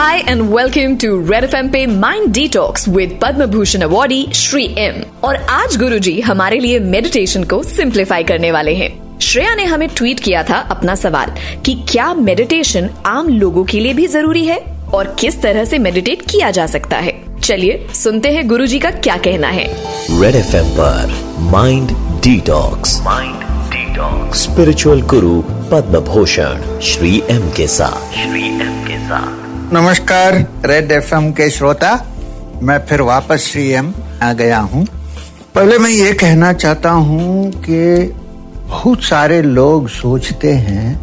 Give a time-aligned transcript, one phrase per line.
[0.00, 5.02] Hi and welcome to Red F पे mind detox with Padma Bhushan awardee Shri M
[5.24, 10.20] और आज गुरुजी हमारे लिए मेडिटेशन को सिंप्लीफाई करने वाले हैं। श्रेया ने हमें ट्वीट
[10.20, 11.34] किया था अपना सवाल
[11.66, 14.58] कि क्या मेडिटेशन आम लोगों के लिए भी ज़रूरी है
[14.94, 17.14] और किस तरह से मेडिटेट किया जा सकता है?
[17.40, 19.66] चलिए सुनते हैं गुरुजी का क्या कहना है।
[20.22, 21.14] रेड एफ़ एम पर
[21.52, 21.90] mind
[22.22, 23.44] detox mind
[23.74, 25.40] detox spiritual guru
[25.72, 30.34] Padma Bhushan Shri M के साथ। श्री एम के साथ। नमस्कार
[30.66, 31.92] रेड एफएम के श्रोता,
[32.62, 34.84] मैं फिर वापस श्री एम आ गया हूँ।
[35.54, 38.12] पहले मैं ये कहना चाहता हूँ कि
[38.68, 40.98] बहुत सारे लोग सोचते हैं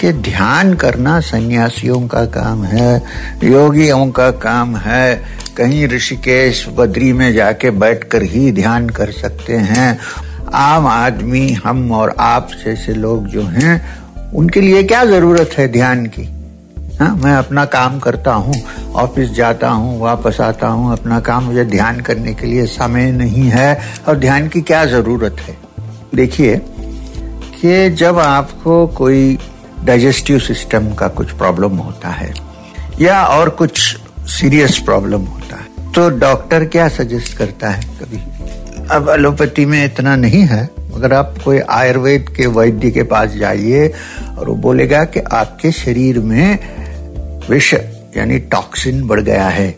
[0.00, 3.02] कि ध्यान करना सन्यासियों का काम है,
[3.44, 5.14] योगियों का काम है।
[5.56, 9.98] कहीं ऋषिकेश बद्री में जाके बैठकर ही ध्यान कर सकते हैं।
[10.54, 13.80] आम आदमी, हम और आप जैसे लोग जो हैं,
[14.34, 16.41] उनके लिए क्या ज़रूरत है ध्यान की?
[17.00, 18.54] हाँ मैं अपना काम करता हूँ,
[18.94, 23.48] ऑफ़िस जाता हूँ, वापस आता हूँ, अपना काम मुझे ध्यान करने के लिए समय नहीं
[23.50, 25.56] है। और ध्यान की क्या ज़रूरत है?
[26.14, 26.56] देखिए
[27.54, 29.38] कि जब आपको कोई
[29.84, 32.32] डाइजेस्टिव सिस्टम का कुछ प्रॉब्लम होता है
[33.00, 33.78] या और कुछ
[34.30, 38.20] सीरियस प्रॉब्लम होता है तो डॉक्टर क्या सजेस्ट करता है कभी?
[38.90, 43.88] अब एलोपैथी में इतना नहीं है अगर आप कोई आयुर्वेद के वैद्य के पास जाइए
[44.38, 46.81] और वो बोलेगा कि आपके शरीर में
[47.50, 47.74] विष
[48.16, 49.74] यानी टॉक्सिन बढ़ गया है।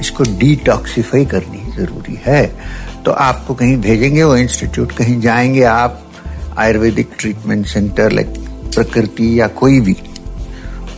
[0.00, 2.56] इसको डिटॉक्सीफाई करनी ज़रूरी है।
[3.04, 6.12] तो आपको कहीं भेजेंगे, वो इंस्टीट्यूट कहीं जाएँगे आप,
[6.58, 8.26] आयुर्वेदिक ट्रीटमेंट सेंटर लाइक
[8.74, 9.96] प्रकृति या कोई भी।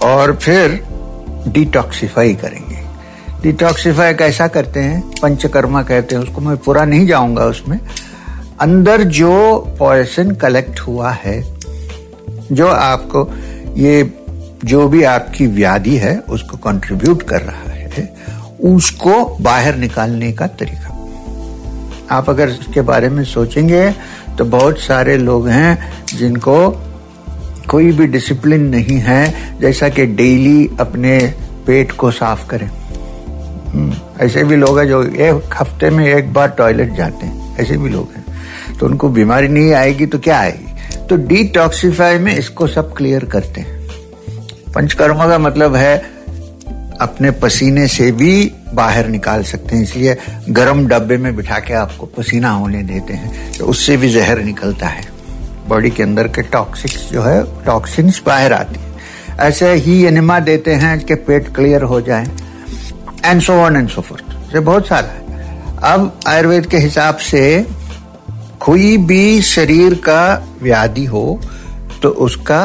[0.03, 0.85] और फिर
[1.49, 2.79] डिटॉक्सीफाई करेंगे।
[3.43, 5.13] डिटॉक्सीफाई कैसा करते हैं?
[5.23, 7.81] पंचकर्मा कहते हैं उसको। मैं पूरा नहीं जाऊँगा उसमें।
[8.61, 11.57] अंदर जो पॉइसन कलेक्ट हुआ है,
[12.53, 13.31] जो आपको
[13.75, 14.22] ये
[14.65, 18.09] जो भी आपकी व्याधि है उसको कंट्रीब्यूट कर रहा है
[18.65, 20.89] उसको बाहर निकालने का तरीका।
[22.11, 23.91] आप अगर इसके बारे में सोचेंगे
[24.39, 26.57] तो बहुत सारे लोग हैं जिनको
[27.71, 31.19] कोई भी डिसिप्लिन नहीं है जैसा कि डेली अपने
[31.67, 36.49] पेट को साफ़ करें। हम्म, ऐसे भी लोग हैं जो एक हफ़्ते में एक बार
[36.49, 41.07] टॉयलेट जाते हैं ऐसे भी लोग हैं। तो उनको बीमारी नहीं आएगी तो क्या आएगी?
[41.07, 43.82] तो डिटॉक्सिफाई में इसको सब क्लियर करते हैं।
[44.75, 45.97] पंचकर्मा का मतलब है
[47.01, 50.17] अपने पसीने से भी बाहर निकाल सकते हैं, इसलिए
[50.51, 54.87] गर्म डब्बे में बिठा के आपको पसीना होने देते हैं तो उससे भी जहर निकलता
[54.87, 55.05] है।
[55.69, 58.91] बॉडी के अंदर के टॉक्सिक्स जो है, टॉक्सिन्स बाहर आती है।
[59.41, 62.27] ऐसे ही एनिमा देते हैं कि पेट क्लियर हो जाए
[63.25, 65.21] and so on and so forth बहुत सारा है।
[65.93, 67.45] अब आयुर्वेद के हिसाब से
[68.61, 70.23] कोई भी शरीर का
[70.63, 71.41] व्याधि हो
[72.03, 72.65] तो उसका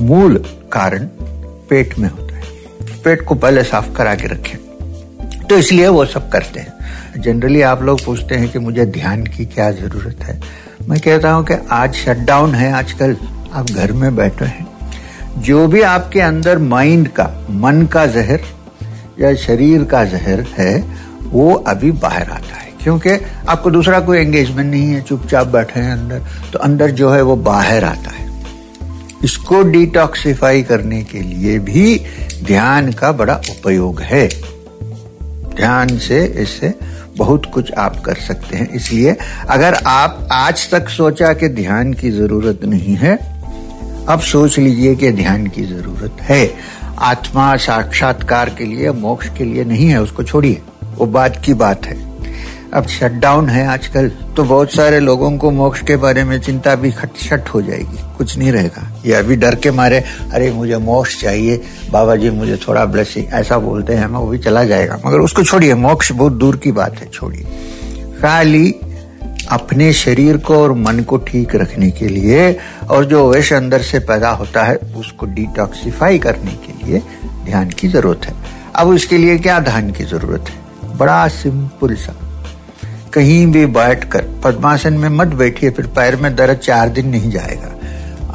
[0.00, 0.98] मूल कारण
[1.68, 2.42] पेट में होता है।
[3.04, 4.58] पेट को पहले साफ़ करा के रखें।
[5.50, 6.72] तो इसलिए वो सब करते हैं।
[7.22, 10.40] जनरली आप लोग पूछते हैं कि मुझे ध्यान की क्या ज़रूरत है?
[10.88, 13.16] मैं कहता हूँ कि आज शटडाउन है, आजकल
[13.52, 14.66] आप घर में बैठे हैं।
[15.38, 18.40] जो भी आपके अंदर माइंड का, मन का जहर
[19.20, 20.84] या शरीर का जहर है,
[21.22, 23.10] वो अभी बाहर आता है। क्योंकि
[23.48, 27.36] आपको दूसरा कोई एंगेजमेंट नहीं है, चुपचाप बैठे हैं अंदर। तो अंदर जो है वो
[27.36, 28.23] बाहर आता है।
[29.24, 32.00] इसको डिटॉक्सिफाई करने के लिए भी
[32.44, 34.28] ध्यान का बड़ा उपयोग है।
[35.56, 36.74] ध्यान से इससे
[37.16, 39.16] बहुत कुछ आप कर सकते हैं। इसलिए
[39.48, 43.42] अगर आप आज तक सोचा कि ध्यान की ज़रूरत नहीं है,
[44.08, 46.54] अब सोच लीजिए कि ध्यान की ज़रूरत है।
[46.98, 51.86] आत्मा साक्षात्कार के लिए, मोक्ष के लिए नहीं है, उसको छोड़िए। वो बात की बात
[51.86, 52.13] है।
[52.74, 56.90] अब शटडाउन है आजकल तो बहुत सारे लोगों को मोक्ष के बारे में चिंता भी
[56.92, 60.02] खटशट हो जाएगी, कुछ नहीं रहेगा। ये अभी डर के मारे,
[60.32, 64.64] अरे मुझे मोक्ष चाहिए बाबा जी मुझे थोड़ा ब्लेसिंग ऐसा बोलते हैं वो भी चला
[64.64, 67.44] जाएगा। मगर उसको छोड़िए, मोक्ष बहुत दूर की बात है, छोड़िए।
[68.20, 68.70] खाली
[69.50, 72.50] अपने शरीर को और मन को ठीक रखने के लिए
[72.90, 77.02] और जो विष अंदर से पैदा होता है, उसको डिटॉक्सिफाई करने के लिए
[77.44, 78.34] ध्यान की ज़रूरत है।
[78.74, 80.96] अब उसके लिए क्या ध्यान की ज़रूरत है?
[80.96, 82.20] बड़ा सिंपल सा।
[83.14, 87.70] कहीं भी बैठकर पद्मासन में मत बैठिए फिर पैर में दर्द चार दिन नहीं जाएगा।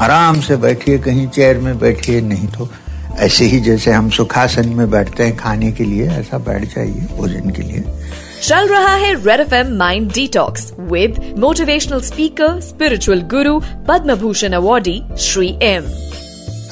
[0.03, 2.69] आराम से बैठिए कहीं चेयर में बैठिए नहीं तो
[3.19, 7.49] ऐसे ही जैसे हम सुखासन में बैठते हैं खाने के लिए ऐसा बैठ जाइए भोजन
[7.49, 7.83] के लिए।
[8.43, 14.53] चल रहा है Red F M mind detox with motivational speaker spiritual guru Padma Bhushan
[14.53, 15.91] awardee Shri M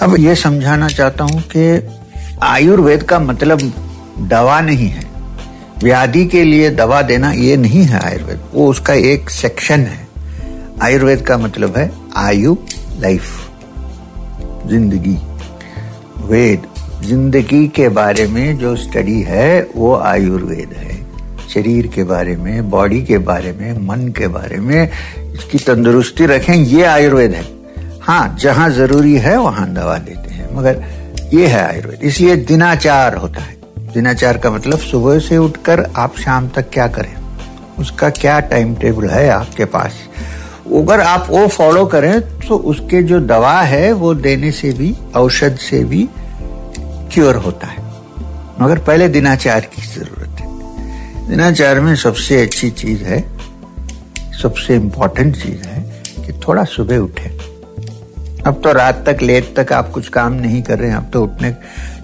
[0.01, 1.65] अब ये समझाना चाहता हूँ कि
[2.45, 3.71] आयुर्वेद का मतलब
[4.30, 5.06] दवा नहीं है।
[5.83, 10.07] व्याधि के लिए दवा देना ये नहीं है आयुर्वेद। वो उसका एक सेक्शन है।
[10.83, 12.56] आयुर्वेद का मतलब है आयु
[13.00, 13.24] लाइफ
[14.68, 15.18] ज़िंदगी।
[16.27, 16.68] वेद,
[17.03, 20.95] ज़िंदगी के बारे में जो स्टडी है, वो आयुर्वेद है।
[21.50, 24.89] शरीर के बारे में बॉडी के बारे में, मन के बारे में,
[25.33, 27.45] इसकी तंदुरुस्ती रखें, ये आयुर्वेद है।
[28.01, 30.83] हाँ जहाँ ज़रूरी है, वहाँ दवा देते हैं। मगर
[31.33, 33.56] ये है आयुर्वेद। इसलिए दिनाचार होता है।
[33.94, 37.16] दिनाचार का मतलब सुबह से उठकर आप शाम तक क्या करें?
[37.80, 39.94] उसका क्या टाइम टेबल है आपके पास?
[40.68, 45.56] अगर आप वो फॉलो करें तो उसके जो दवा है, वो देने से भी, औषध
[45.56, 46.10] से भी
[47.13, 47.84] क्योर होता है।
[48.62, 50.48] मगर पहले दिनाचार की ज़रूरत है।
[51.30, 53.24] दिनाचार में सबसे अच्छी चीज़ है,
[54.42, 57.30] सबसे इंपॉर्टेंट चीज़ है कि थोड़ा सुबह उठे।
[58.48, 61.24] अब तो रात तक, लेट तक आप कुछ काम नहीं कर रहे हैं, अब तो
[61.24, 61.56] उठने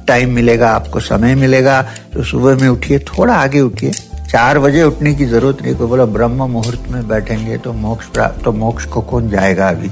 [0.07, 1.81] टाइम मिलेगा, आपको समय मिलेगा
[2.13, 3.91] तो सुबह में उठिए, थोड़ा आगे उठिए।
[4.31, 8.43] चार बजे उठने की ज़रूरत नहीं, कोई बोला ब्रह्म मुहूर्त में बैठेंगे तो मोक्ष प्राप्त
[8.43, 9.89] तो मोक्ष को कौन जाएगा अभी?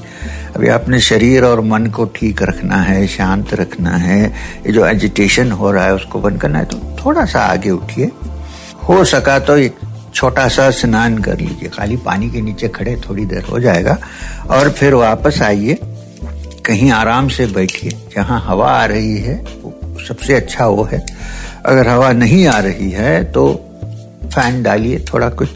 [0.56, 4.24] अभी अपने शरीर और मन को ठीक रखना है, शांत रखना है,
[4.66, 8.12] ये जो एजिटेशन हो रहा है, उसको बंद करना है तो थोड़ा सा आगे उठिए।
[8.84, 9.80] हो सका तो एक
[10.14, 13.98] छोटा सा स्नान कर लीजिए, खाली पानी के नीचे खड़े, थोड़ी देर हो जाएगा,
[14.50, 15.78] और फिर वापस आइए,
[16.66, 19.44] कहीं आराम से बैठिए, जहाँ हवा आ रही है
[20.08, 21.06] सबसे अच्छा वो है।
[21.66, 23.68] अगर हवा नहीं आ रही है तो
[24.26, 25.50] फ़ैन डालिए, थोड़ा कुछ,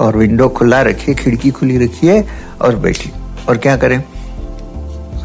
[0.00, 2.24] और विंडो खुला रखिए, खिड़की खुली रखिए,
[2.60, 3.12] और बैठिए।
[3.48, 4.02] और क्या करें?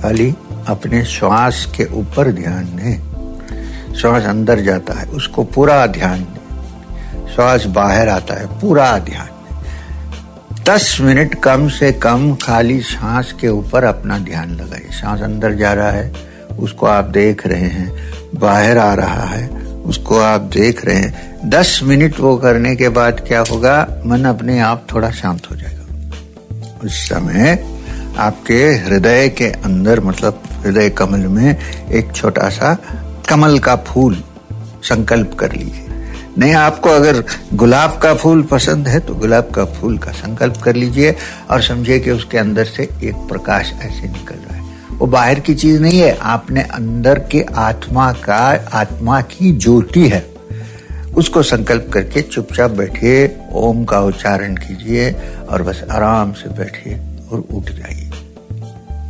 [0.01, 0.35] खाली
[0.67, 7.65] अपने श्वास के ऊपर ध्यान दें। श्वास अंदर जाता है, उसको पूरा ध्यान दें। श्वास
[7.65, 9.27] बाहर आता है, पूरा ध्यान
[10.69, 15.73] दस मिनट कम से कम खाली सांस के ऊपर अपना ध्यान लगाइए। सांस अंदर जा
[15.73, 16.13] रहा है,
[16.59, 19.47] उसको आप देख रहे हैं बाहर आ रहा है,
[19.85, 24.03] उसको आप देख रहे हैं। दस मिनट वो करने के बाद क्या होगा?
[24.05, 25.77] मन अपने आप थोड़ा शांत हो जाएगा।
[26.83, 27.57] उस समय
[28.17, 31.55] आपके हृदय के अंदर मतलब हृदय कमल में
[31.89, 32.73] एक छोटा सा
[33.29, 34.23] कमल का फूल
[34.83, 35.85] संकल्प कर लीजिए।
[36.37, 37.23] नहीं, आपको अगर
[37.53, 41.15] गुलाब का फूल पसंद है तो गुलाब का फूल का संकल्प कर लीजिए
[41.51, 44.58] और समझिए कि उसके अंदर से एक प्रकाश ऐसे निकल रहा है।
[44.99, 48.37] वो बाहर की चीज़ नहीं है, आपने अंदर के आत्मा का,
[48.73, 50.25] आत्मा की ज्योति है।
[51.17, 55.11] उसको संकल्प करके चुपचाप बैठिए, ओम का उच्चारण कीजिए
[55.49, 56.99] और बस आराम से बैठिए
[57.31, 58.09] और उठ जाइए।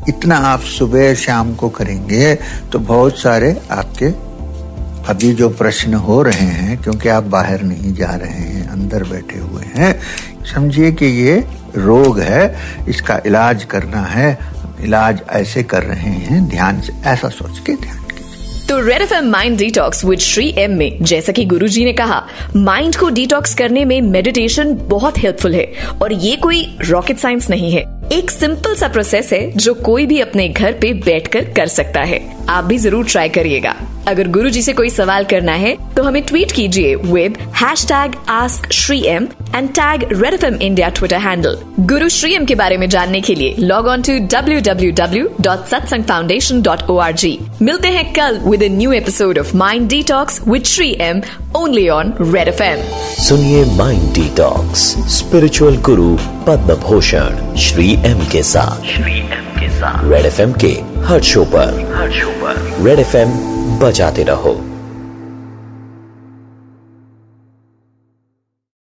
[0.10, 2.34] इतना आप सुबह शाम को करेंगे
[2.72, 4.06] तो बहुत सारे आपके
[5.10, 9.40] अभी जो प्रश्न हो रहे हैं, क्योंकि आप बाहर नहीं जा रहे हैं, अंदर बैठे
[9.40, 10.00] हुए हैं,
[10.54, 11.36] समझिए कि ये
[11.76, 12.56] रोग है,
[12.90, 14.38] इसका इलाज करना है
[14.84, 17.98] इलाज ऐसे कर रहे हैं, ध्यान से, ऐसा सोच के ध्यान
[18.70, 22.22] तो Red F M mind detox with Shri M में, जैसा कि गुरुजी ने कहा
[22.56, 25.66] माइंड को डिटॉक्स करने में मेडिटेशन बहुत हेल्पफुल है,
[26.02, 27.84] और ये कोई रॉकेट साइंस नहीं है।
[28.14, 32.22] एक सिंपल सा प्रोसेस है जो कोई भी अपने घर पे बैठकर कर सकता है।
[32.50, 33.76] आप भी ज़रूर ट्राई करिएगा।
[34.10, 37.38] अगर गुरु जी से कोई सवाल करना है तो हमें ट्वीट कीजिए with
[37.88, 41.58] hashtag ask Shri M and tag Red F M India Twitter handle
[41.94, 45.30] guru Shri M के बारे में जानने के लिए log on to W W W
[45.42, 49.90] dot Satsang foundation dot O R G मिलते हैं कल with new episode of mind
[50.04, 51.22] detox Detox with Shri M
[51.56, 52.80] only on Red FM.
[53.20, 54.82] सुनिए mind detox
[55.18, 56.18] spiritual guru
[56.48, 60.76] Padma Bhushan Shri M के साथ। Shri M के साथ। Red F M के
[61.06, 64.79] हर शो पर। हर शो पर। रेड एफएम बजाते रहो।